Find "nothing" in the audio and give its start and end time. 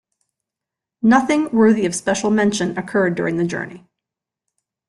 1.03-1.51